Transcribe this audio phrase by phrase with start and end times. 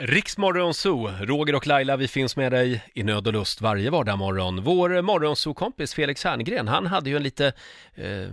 [0.00, 4.62] Riksmorgon Zoo, Roger och Laila, vi finns med dig i nöd och lust varje vardagsmorgon.
[4.62, 7.52] Vår morgonzoo-kompis Felix Herngren, han hade ju en lite
[7.94, 8.28] eh,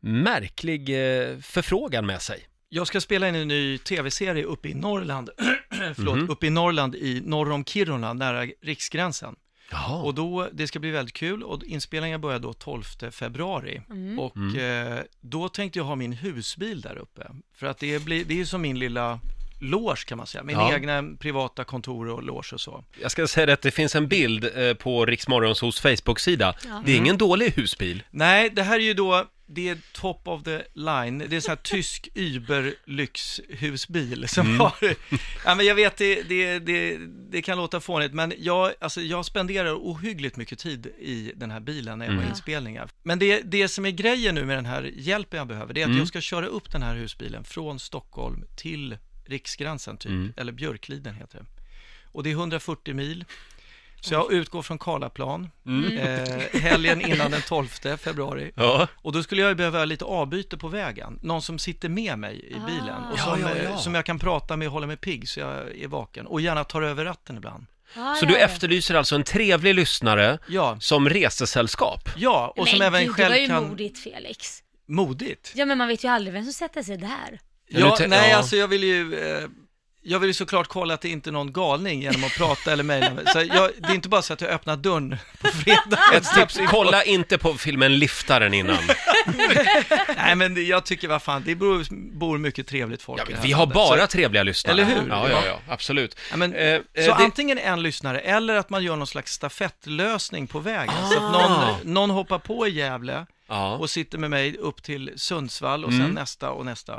[0.00, 2.46] märklig eh, förfrågan med sig.
[2.68, 5.30] Jag ska spela in en ny tv-serie uppe i Norrland,
[5.94, 6.30] förlåt, Mhm.
[6.30, 9.36] uppe i Norrland i norr om Kiruna, nära riksgränsen.
[9.70, 10.02] Jaha.
[10.02, 13.82] Och då, det ska bli väldigt kul och inspelningen börjar då 12 februari.
[14.18, 14.92] Och Mm.
[14.96, 17.26] eh, då tänkte jag ha min husbil där uppe.
[17.54, 19.20] För att det, blir, det är ju som min lilla
[19.60, 20.74] loge kan man säga, min Ja.
[20.74, 22.84] egna privata kontor och loge och så.
[23.02, 26.54] Jag ska säga att det finns en bild eh, på Riksmorgonsos Facebook-sida.
[26.84, 28.02] Det är ingen dålig husbil.
[28.10, 31.48] Nej, det här är ju då, det är top of the line, det är så
[31.50, 32.08] här tysk
[32.96, 34.60] Uber-lyxhusbil som Mm.
[34.60, 34.74] har,
[35.44, 36.98] ja men jag vet det, det, det,
[37.30, 41.60] det kan låta fånigt, men jag, alltså jag spenderar ohyggligt mycket tid i den här
[41.60, 42.24] bilen när jag Mm.
[42.24, 42.88] har inspelningar.
[43.02, 45.84] Men det, det som är grejen nu med den här hjälpen jag behöver, det är
[45.84, 45.98] att Mm.
[45.98, 48.96] jag ska köra upp den här husbilen från Stockholm till
[49.26, 50.32] Riksgränsen typ, Mm.
[50.36, 51.44] eller Björkliden heter det.
[52.12, 53.24] Och det är 140 mil.
[54.00, 55.98] Så jag utgår från Karlaplan, Mm.
[55.98, 57.66] eh, helgen innan den 12
[57.98, 58.52] februari.
[58.54, 58.88] Ja.
[58.94, 61.18] Och då skulle jag ju behöva lite avbyte på vägen.
[61.22, 63.76] Någon som sitter med mig i bilen och som, ja, eh, ja.
[63.78, 66.26] som jag kan prata med och hålla mig pigg så jag är vaken.
[66.26, 67.66] Och gärna tar över ratten ibland.
[67.96, 72.08] Ah, Så du efterlyser alltså en trevlig lyssnare Ja, som resesällskap?
[72.16, 73.68] ja och som men även gud, själv det var ju kan...
[73.68, 74.62] modigt Felix.
[74.86, 75.52] Modigt?
[75.54, 77.40] Ja men man vet ju aldrig vem som sätter sig där.
[77.68, 78.36] Ja, te- nej ja.
[78.36, 79.14] alltså jag vill ju...
[79.38, 79.48] Eh,
[80.08, 82.84] jag vill ju såklart kolla att det inte är någon galning genom att prata eller
[82.84, 83.10] mejla.
[83.10, 83.24] mig.
[83.32, 85.98] Så jag, det är inte bara så att jag öppnar dörren på fredag.
[86.14, 88.78] Ett tips, kolla inte på filmen Liftaren innan.
[90.16, 91.84] Nej men det, jag tycker vad fan, det bor,
[92.18, 93.74] bor mycket trevligt folk Ja, vi har landet.
[93.74, 94.72] bara Så, trevliga lyssnare.
[94.72, 95.08] Eller hur?
[95.08, 96.18] Ja, ja, ja, absolut.
[96.30, 99.32] ja, men, Eh, eh, så det- antingen en lyssnare eller att man gör någon slags
[99.32, 100.94] stafettlösning på vägen.
[101.12, 101.48] Så att Ah.
[101.82, 103.76] någon, någon hoppar på i Gävle Ja.
[103.76, 106.06] och sitter med mig upp till Sundsvall och Mm.
[106.06, 106.92] sen nästa och nästa.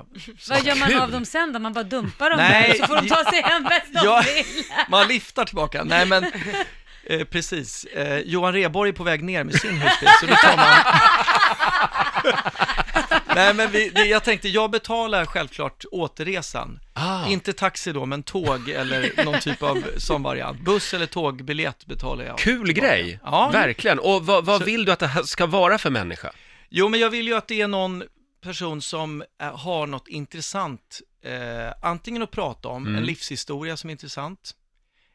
[0.49, 0.99] Vad gör man kul.
[0.99, 1.59] av dem sen då?
[1.59, 4.23] Man bara dumpar dem Nej, där så får de ta sig hem bäst de Ja.
[4.25, 4.63] vill.
[4.89, 5.83] Man liftar tillbaka.
[5.83, 6.23] Nej men,
[7.09, 7.83] eh, precis.
[7.85, 10.67] Eh, Johan Rheborg är på väg ner med sin husbil, så då tar man...
[13.35, 16.79] Nej men vi, det, jag tänkte, jag betalar självklart återresan.
[16.93, 17.27] Ah.
[17.27, 20.59] Inte taxi då, men tåg eller någon typ av sån variant.
[20.61, 22.37] Buss eller tågbiljett betalar jag.
[22.37, 23.49] Kul grej, Ja.
[23.53, 23.99] verkligen.
[23.99, 26.31] Och vad, vad Så- vill du att det här ska vara för människa?
[26.69, 28.03] Jo, men jag vill ju att det är någon
[28.43, 32.97] person som eh, har något intressant, eh, antingen att prata om, Mm.
[32.97, 34.51] en livshistoria som är intressant,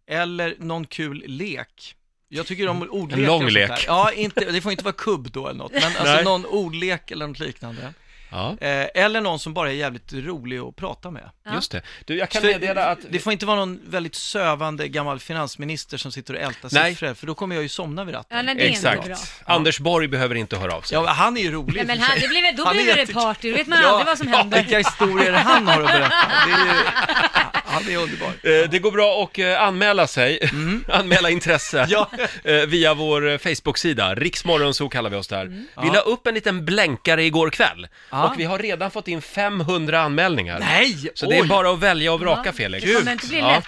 [0.09, 1.97] eller någon kul lek.
[2.35, 3.85] Jag tycker om ordlekar En lång lek.
[3.87, 7.27] Ja, inte, det får inte vara kubb då eller något, men alltså någon ordlek eller
[7.27, 7.83] något liknande.
[7.83, 11.31] Ja, Eh, eller någon som bara är jävligt rolig att prata med.
[11.45, 11.55] Ja.
[11.55, 11.83] just det.
[12.05, 12.99] Du, jag kan meddela att...
[13.11, 16.91] Det får inte vara någon väldigt sövande gammal finansminister som sitter och ältar Nej.
[16.93, 18.37] siffror, för då kommer jag ju somna vid ratten.
[18.37, 19.07] Ja, nej, det är inte Exakt.
[19.07, 19.17] bra.
[19.55, 20.95] Anders Borg behöver inte höra av sig.
[20.99, 23.51] Ja, han är ju rolig Nej, men han, det blir, då blir det jätte- party,
[23.51, 24.63] då vet man aldrig vad som ja, händer.
[24.63, 26.15] vilka historier han har att berätta.
[26.47, 26.81] Det är ju,
[27.85, 28.29] han är underbar.
[28.29, 30.39] Eh, Det går bra att eh, anmäla sig,
[30.89, 31.91] anmäla intresse Mm.
[31.91, 32.11] Ja.
[32.45, 35.41] eh, via vår Facebook-sida, Riksmorgonzoo kallar vi oss där.
[35.43, 35.67] Mm.
[35.83, 38.25] Vi la upp en liten blänkare igår kväll Ja.
[38.29, 40.59] och vi har redan fått in 500 anmälningar.
[40.61, 41.11] Nej!
[41.15, 42.85] Så det är bara att välja och vraka Ja, Felix.
[42.87, 43.65] Det kommer inte bli lätt.